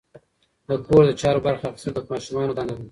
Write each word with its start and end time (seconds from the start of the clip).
د 0.67 0.69
کور 0.85 1.03
د 1.07 1.11
چارو 1.21 1.39
برخه 1.47 1.65
اخیستل 1.67 1.93
د 1.95 1.99
ماشومانو 2.11 2.55
دنده 2.57 2.73
ده. 2.75 2.79